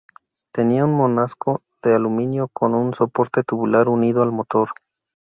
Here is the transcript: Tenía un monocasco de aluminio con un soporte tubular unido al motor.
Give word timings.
Tenía 0.51 0.83
un 0.85 0.93
monocasco 0.95 1.61
de 1.83 1.93
aluminio 1.93 2.47
con 2.47 2.73
un 2.73 2.95
soporte 2.95 3.43
tubular 3.43 3.87
unido 3.87 4.23
al 4.23 4.31
motor. 4.31 4.69